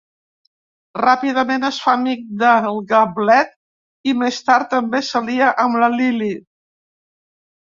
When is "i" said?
4.13-4.17